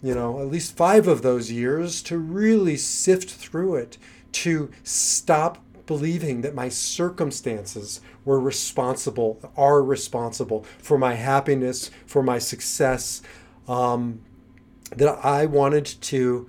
you 0.03 0.15
know, 0.15 0.41
at 0.41 0.49
least 0.49 0.77
five 0.77 1.09
of 1.09 1.23
those 1.23 1.51
years 1.51 2.03
to 2.03 2.19
really 2.19 2.77
sift 2.77 3.31
through 3.31 3.77
it, 3.77 3.99
to 4.33 4.71
stop 4.83 5.59
believing 5.87 6.43
that 6.43 6.55
my 6.55 6.69
circumstances 6.69 8.03
were 8.27 8.39
responsible, 8.39 9.41
are 9.57 9.83
responsible 9.83 10.65
for 10.79 10.99
my 10.99 11.15
happiness, 11.15 11.91
for 12.05 12.23
my 12.23 12.39
success, 12.39 13.23
um, 13.67 14.21
that 14.95 15.25
I 15.25 15.47
wanted 15.47 15.87
to 15.87 16.47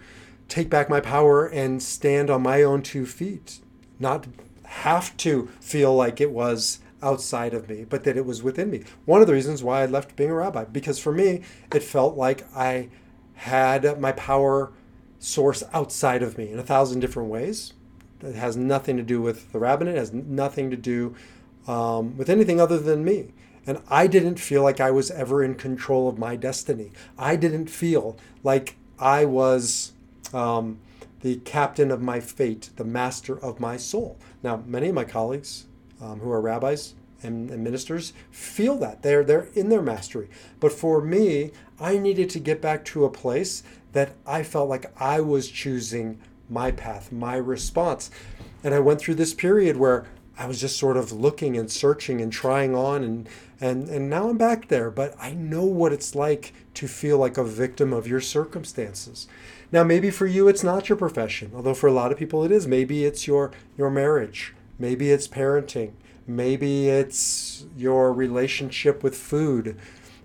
take 0.50 0.69
back 0.69 0.89
my 0.89 1.00
power 1.00 1.45
and 1.45 1.81
stand 1.81 2.29
on 2.29 2.41
my 2.41 2.63
own 2.63 2.81
two 2.81 3.05
feet, 3.05 3.59
not 3.98 4.27
have 4.63 5.15
to 5.17 5.48
feel 5.62 5.95
like 5.95 6.19
it 6.19 6.31
was 6.31 6.79
outside 7.01 7.53
of 7.53 7.70
me, 7.70 7.86
but 7.88 8.03
that 8.03 8.18
it 8.18 8.25
was 8.25 8.44
within 8.44 8.70
me. 8.70 8.84
One 9.06 9.22
of 9.22 9.27
the 9.27 9.34
reasons 9.34 9.63
why 9.63 9.82
I 9.82 9.86
left 9.86 10.15
being 10.15 10.29
a 10.29 10.36
rabbi, 10.36 10.65
because 10.65 11.00
for 11.00 11.12
me, 11.12 11.41
it 11.74 11.84
felt 11.84 12.18
like 12.18 12.46
I 12.56 12.89
had 13.36 14.00
my 14.00 14.12
power 14.12 14.72
source 15.20 15.63
outside 15.74 16.24
of 16.24 16.38
me 16.38 16.51
in 16.51 16.60
a 16.60 16.63
thousand 16.63 17.00
different 17.00 17.29
ways. 17.29 17.74
It 18.22 18.36
has 18.36 18.58
nothing 18.58 18.98
to 18.98 19.03
do 19.03 19.22
with 19.22 19.51
the 19.51 19.60
rabbinate, 19.60 19.96
it 19.96 20.00
has 20.00 20.13
nothing 20.13 20.70
to 20.72 20.77
do 20.77 21.15
um, 21.68 22.18
with 22.18 22.29
anything 22.29 22.60
other 22.60 22.77
than 22.77 23.06
me. 23.06 23.34
And 23.65 23.82
I 23.89 24.08
didn't 24.08 24.39
feel 24.39 24.63
like 24.63 24.79
I 24.79 24.91
was 24.91 25.12
ever 25.12 25.44
in 25.44 25.56
control 25.56 26.10
of 26.10 26.18
my 26.18 26.36
destiny. 26.36 26.91
I 27.18 27.36
didn't 27.36 27.70
feel 27.70 28.18
like 28.44 28.75
I 28.98 29.25
was 29.25 29.94
um, 30.34 30.79
the 31.22 31.38
captain 31.38 31.91
of 31.91 32.01
my 32.01 32.20
fate, 32.20 32.72
the 32.77 32.84
master 32.84 33.38
of 33.38 33.60
my 33.60 33.77
soul. 33.77 34.18
Now, 34.41 34.63
many 34.65 34.89
of 34.89 34.96
my 34.96 35.03
colleagues 35.03 35.65
um, 36.01 36.20
who 36.20 36.32
are 36.32 36.41
rabbis 36.41 36.94
and, 37.24 37.50
and 37.50 37.63
ministers 37.63 38.13
feel 38.32 38.75
that 38.77 39.01
they're 39.01 39.24
they're 39.24 39.50
in 39.53 39.70
their 39.70 39.82
mastery. 39.82 40.29
But 40.60 40.72
for 40.72 41.01
me, 41.01 41.51
I 41.79 41.98
needed 41.98 42.29
to 42.32 42.39
get 42.39 42.62
back 42.62 42.86
to 42.86 43.06
a 43.06 43.10
place 43.10 43.63
that 43.94 44.15
I 44.25 44.44
felt 44.44 44.70
like 44.70 44.91
I 45.01 45.22
was 45.22 45.50
choosing 45.50 46.20
my 46.50 46.72
path, 46.72 47.12
my 47.12 47.36
response. 47.36 48.12
And 48.63 48.74
I 48.74 48.79
went 48.79 49.00
through 49.00 49.15
this 49.15 49.34
period 49.34 49.77
where 49.77 50.06
I 50.38 50.48
was 50.48 50.62
just 50.62 50.77
sort 50.77 50.98
of 50.98 51.12
looking 51.12 51.58
and 51.58 51.70
searching 51.70 52.22
and 52.22 52.32
trying 52.32 52.75
on 52.75 53.03
and 53.03 53.29
and 53.62 53.89
and 53.89 54.10
now 54.10 54.29
I'm 54.29 54.38
back 54.38 54.70
there, 54.70 54.89
but 54.89 55.15
I 55.20 55.32
know 55.32 55.65
what 55.65 55.91
it's 55.91 56.15
like 56.15 56.53
to 56.75 56.88
feel 56.88 57.18
like 57.18 57.38
a 57.38 57.44
victim 57.44 57.91
of 57.91 58.08
your 58.08 58.22
circumstances. 58.22 59.27
Now 59.72 59.84
maybe 59.84 60.10
for 60.10 60.25
you 60.25 60.48
it's 60.48 60.63
not 60.63 60.88
your 60.88 60.98
profession, 60.98 61.51
although 61.53 61.74
for 61.74 61.88
a 61.88 61.94
lot 61.94 62.12
of 62.12 62.18
people 62.18 62.44
it 62.46 62.51
is. 62.51 62.68
Maybe 62.68 63.03
it's 63.03 63.27
your 63.27 63.51
your 63.77 63.89
marriage 63.89 64.53
Maybe 64.79 65.12
it's 65.12 65.27
parenting. 65.27 65.91
Maybe 66.25 66.88
it's 66.88 67.65
your 67.75 68.13
relationship 68.13 69.03
with 69.03 69.15
food 69.15 69.77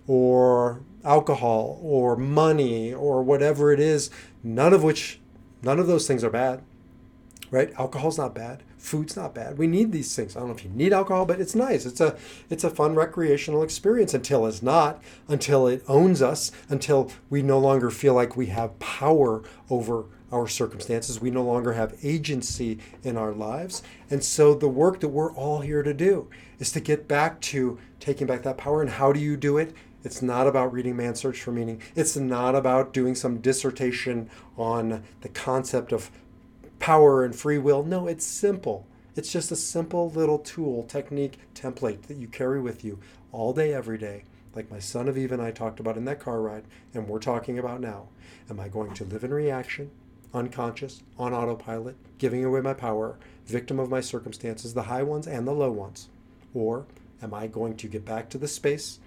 or 0.06 0.80
alcohol 1.04 1.80
or 1.82 2.16
money 2.16 2.92
or 2.92 3.22
whatever 3.22 3.72
it 3.72 3.80
is. 3.80 4.10
None 4.42 4.72
of 4.72 4.82
which, 4.82 5.20
none 5.62 5.78
of 5.78 5.86
those 5.86 6.06
things 6.06 6.22
are 6.22 6.30
bad, 6.30 6.62
right? 7.50 7.72
Alcohol's 7.78 8.18
not 8.18 8.34
bad. 8.34 8.62
Food's 8.76 9.16
not 9.16 9.34
bad. 9.34 9.56
We 9.56 9.66
need 9.66 9.92
these 9.92 10.14
things. 10.14 10.36
I 10.36 10.40
don't 10.40 10.50
know 10.50 10.54
if 10.54 10.62
you 10.62 10.70
need 10.70 10.92
alcohol, 10.92 11.24
but 11.24 11.40
it's 11.40 11.54
nice. 11.54 11.86
It's 11.86 12.02
a 12.02 12.18
it's 12.50 12.64
a 12.64 12.70
fun 12.70 12.94
recreational 12.94 13.62
experience 13.62 14.12
until 14.12 14.44
it's 14.46 14.62
not, 14.62 15.02
until 15.26 15.66
it 15.66 15.82
owns 15.88 16.20
us, 16.20 16.52
until 16.68 17.10
we 17.30 17.40
no 17.40 17.58
longer 17.58 17.90
feel 17.90 18.12
like 18.12 18.36
we 18.36 18.46
have 18.46 18.78
power 18.78 19.42
over 19.70 20.04
our 20.34 20.48
circumstances. 20.48 21.20
We 21.20 21.30
no 21.30 21.44
longer 21.44 21.74
have 21.74 21.94
agency 22.02 22.80
in 23.04 23.16
our 23.16 23.32
lives. 23.32 23.84
And 24.10 24.24
so 24.24 24.52
the 24.52 24.68
work 24.68 24.98
that 25.00 25.08
we're 25.08 25.32
all 25.32 25.60
here 25.60 25.84
to 25.84 25.94
do 25.94 26.28
is 26.58 26.72
to 26.72 26.80
get 26.80 27.06
back 27.06 27.40
to 27.42 27.78
taking 28.00 28.26
back 28.26 28.42
that 28.42 28.58
power. 28.58 28.82
And 28.82 28.90
how 28.90 29.12
do 29.12 29.20
you 29.20 29.36
do 29.36 29.58
it? 29.58 29.72
It's 30.02 30.20
not 30.20 30.48
about 30.48 30.72
reading 30.72 30.96
Man's 30.96 31.20
Search 31.20 31.40
for 31.40 31.52
Meaning. 31.52 31.80
It's 31.94 32.16
not 32.16 32.56
about 32.56 32.92
doing 32.92 33.14
some 33.14 33.38
dissertation 33.38 34.28
on 34.58 35.04
the 35.20 35.28
concept 35.28 35.92
of 35.92 36.10
power 36.80 37.24
and 37.24 37.34
free 37.34 37.58
will. 37.58 37.84
No, 37.84 38.08
it's 38.08 38.26
simple. 38.26 38.86
It's 39.14 39.32
just 39.32 39.52
a 39.52 39.56
simple 39.56 40.10
little 40.10 40.40
tool, 40.40 40.82
technique, 40.82 41.38
template 41.54 42.02
that 42.02 42.16
you 42.16 42.26
carry 42.26 42.60
with 42.60 42.84
you 42.84 42.98
all 43.30 43.52
day, 43.52 43.72
every 43.72 43.98
day, 43.98 44.24
like 44.54 44.70
my 44.70 44.80
son 44.80 45.06
Aviv 45.06 45.30
and 45.30 45.40
I 45.40 45.52
talked 45.52 45.78
about 45.78 45.96
in 45.96 46.04
that 46.06 46.18
car 46.18 46.40
ride, 46.40 46.64
and 46.92 47.08
we're 47.08 47.20
talking 47.20 47.58
about 47.58 47.80
now. 47.80 48.08
Am 48.50 48.58
I 48.58 48.68
going 48.68 48.92
to 48.94 49.04
live 49.04 49.22
in 49.22 49.32
reaction? 49.32 49.90
Unconscious, 50.34 51.02
on 51.18 51.32
autopilot, 51.32 51.96
giving 52.18 52.44
away 52.44 52.60
my 52.60 52.74
power, 52.74 53.16
victim 53.46 53.78
of 53.78 53.88
my 53.88 54.00
circumstances, 54.00 54.74
the 54.74 54.82
high 54.82 55.02
ones 55.02 55.26
and 55.26 55.46
the 55.46 55.52
low 55.52 55.70
ones? 55.70 56.08
Or 56.52 56.86
am 57.22 57.32
I 57.32 57.46
going 57.46 57.76
to 57.76 57.88
get 57.88 58.04
back 58.04 58.28
to 58.30 58.38
this 58.38 58.54
space, 58.54 58.98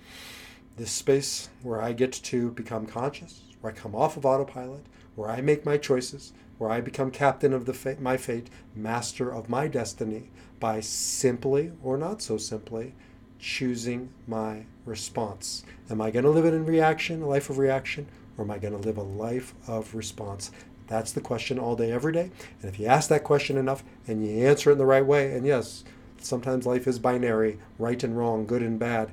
this 0.78 0.92
space 0.92 1.50
where 1.62 1.82
I 1.82 1.94
get 1.94 2.12
to 2.14 2.52
become 2.52 2.86
conscious, 2.86 3.42
where 3.62 3.74
I 3.74 3.76
come 3.76 3.96
off 3.96 4.18
of 4.18 4.26
autopilot, 4.26 4.86
where 5.16 5.30
I 5.30 5.42
make 5.42 5.66
my 5.66 5.78
choices, 5.78 6.34
where 6.58 6.70
I 6.70 6.82
become 6.82 7.12
captain 7.12 7.54
of 7.54 7.66
the 7.66 7.98
my 8.00 8.18
fate, 8.18 8.50
master 8.76 9.32
of 9.32 9.50
my 9.50 9.68
destiny, 9.68 10.30
by 10.60 10.80
simply 10.80 11.72
or 11.84 11.98
not 11.98 12.22
so 12.22 12.38
simply 12.38 12.96
choosing 13.40 14.10
my 14.28 14.66
response. 14.86 15.64
Am 15.90 16.02
I 16.02 16.12
going 16.12 16.26
to 16.26 16.32
live 16.32 16.46
it 16.46 16.54
in 16.54 16.66
reaction, 16.66 17.22
a 17.22 17.28
life 17.28 17.50
of 17.50 17.58
reaction, 17.58 18.08
or 18.38 18.44
am 18.44 18.52
I 18.52 18.58
going 18.58 18.74
to 18.74 18.80
live 18.80 18.98
a 18.98 19.04
life 19.04 19.54
of 19.68 19.94
response? 19.94 20.52
That's 20.88 21.12
the 21.12 21.22
question 21.22 21.60
all 21.60 21.76
day, 21.76 21.92
every 21.92 22.14
day. 22.14 22.32
And 22.62 22.72
if 22.72 22.80
you 22.80 22.88
ask 22.88 23.10
that 23.10 23.24
question 23.24 23.58
enough 23.58 23.84
and 24.08 24.26
you 24.26 24.48
answer 24.48 24.70
it 24.70 24.74
in 24.74 24.80
the 24.80 24.86
right 24.86 25.06
way, 25.06 25.36
and 25.36 25.46
yes, 25.46 25.84
sometimes 26.20 26.66
life 26.66 26.88
is 26.88 27.00
binary, 27.00 27.60
right 27.78 28.02
and 28.04 28.18
wrong, 28.18 28.46
good 28.46 28.64
and 28.64 28.80
bad. 28.80 29.12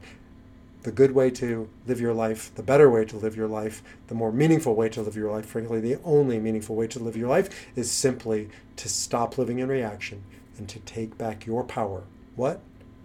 The 0.83 0.93
good 0.93 1.13
way 1.13 1.31
to 1.31 1.69
live 1.87 2.01
your 2.01 2.13
life, 2.13 2.55
the 2.55 2.63
better 2.63 2.91
way 2.91 3.07
to 3.07 3.17
live 3.17 3.37
your 3.37 3.49
life, 3.49 3.83
the 4.09 4.15
more 4.15 4.31
meaningful 4.31 4.75
way 4.75 4.91
to 4.91 5.01
live 5.01 5.17
your 5.17 5.33
life, 5.33 5.47
frankly, 5.47 5.81
the 5.81 5.97
only 6.05 6.39
meaningful 6.39 6.77
way 6.77 6.87
to 6.89 6.99
live 6.99 7.17
your 7.17 7.29
life 7.29 7.67
is 7.75 7.91
simply 7.91 8.51
to 8.77 8.89
stop 8.89 9.39
living 9.39 9.61
in 9.61 9.69
reaction 9.69 10.23
and 10.59 10.69
to 10.69 10.79
take 10.81 11.17
back 11.17 11.47
your 11.47 11.65
power. 11.65 12.05
What? 12.37 12.61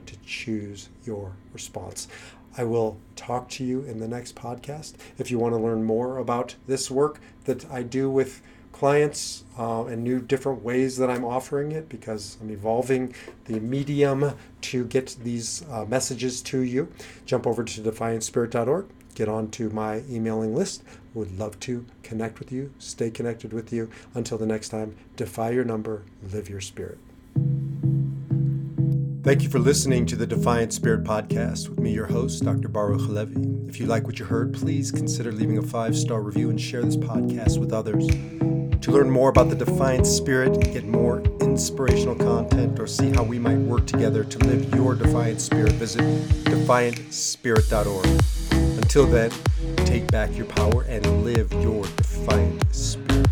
To 0.08 0.18
choose 0.26 0.90
your 1.06 1.34
response. 1.54 2.08
I 2.58 2.66
will 2.66 2.98
talk 3.16 3.48
to 3.52 3.64
you 3.64 3.82
in 3.84 4.00
the 4.00 4.08
next 4.08 4.36
podcast. 4.36 4.96
If 5.18 5.32
you 5.32 5.40
want 5.40 5.54
to 5.54 5.60
learn 5.62 5.84
more 5.84 6.18
about 6.18 6.56
this 6.68 6.92
work 6.92 7.22
that 7.46 7.70
I 7.72 7.84
do 7.84 8.10
with 8.10 8.42
clients 8.80 9.44
uh, 9.58 9.84
and 9.88 10.02
new 10.06 10.22
different 10.22 10.64
ways 10.64 10.96
that 10.96 11.10
I'm 11.10 11.26
offering 11.26 11.74
it 11.74 11.90
because 11.90 12.38
I'm 12.42 12.50
evolving 12.50 13.14
the 13.44 13.60
medium 13.60 14.36
to 14.62 14.86
get 14.86 15.18
these 15.22 15.66
uh, 15.70 15.84
messages 15.84 16.42
to 16.44 16.62
you. 16.62 16.90
Jump 17.26 17.46
over 17.46 17.66
to 17.66 17.82
defiantspirit.org, 17.82 18.86
get 19.16 19.28
onto 19.28 19.68
my 19.70 20.04
emailing 20.10 20.56
list. 20.56 20.84
Would 21.14 21.38
love 21.38 21.60
to 21.62 21.86
connect 22.04 22.40
with 22.40 22.54
you, 22.54 22.72
stay 22.80 23.12
connected 23.12 23.52
with 23.52 23.74
you. 23.74 23.90
Until 24.14 24.38
the 24.38 24.46
next 24.46 24.70
time, 24.70 24.96
defy 25.18 25.50
your 25.50 25.66
number, 25.66 26.04
live 26.32 26.50
your 26.50 26.62
spirit. 26.62 27.00
Thank 29.22 29.44
you 29.44 29.50
for 29.50 29.60
listening 29.60 30.06
to 30.06 30.16
the 30.16 30.26
Defiant 30.26 30.72
Spirit 30.72 31.04
podcast 31.04 31.68
with 31.68 31.78
me, 31.78 31.92
your 31.92 32.06
host, 32.06 32.42
Dr. 32.46 32.70
Baruch 32.70 33.02
Halevi. 33.02 33.68
If 33.68 33.78
you 33.78 33.86
like 33.86 34.06
what 34.08 34.18
you 34.18 34.24
heard, 34.24 34.54
please 34.54 34.92
consider 34.92 35.34
leaving 35.34 35.58
a 35.58 35.62
five 35.62 35.98
star 35.98 36.22
review 36.22 36.50
and 36.50 36.60
share 36.60 36.82
this 36.82 36.96
podcast 36.96 37.58
with 37.58 37.74
others. 37.74 38.08
To 38.08 38.92
learn 38.92 39.10
more 39.10 39.28
about 39.30 39.50
the 39.50 39.58
Defiant 39.58 40.08
Spirit, 40.08 40.58
get 40.72 40.86
more 40.86 41.20
inspirational 41.42 42.16
content, 42.16 42.80
or 42.80 42.88
see 42.88 43.10
how 43.10 43.24
we 43.24 43.40
might 43.40 43.58
work 43.58 43.86
together 43.86 44.24
to 44.24 44.38
live 44.40 44.74
your 44.74 44.96
Defiant 44.96 45.42
Spirit, 45.42 45.74
visit 45.74 46.02
defiantspirit.org. 46.46 48.06
Until 48.78 49.06
then, 49.06 49.32
take 49.86 50.10
back 50.10 50.34
your 50.38 50.46
power 50.46 50.84
and 50.84 51.26
live 51.26 51.52
your 51.62 51.84
Defiant 51.98 52.74
Spirit. 52.74 53.29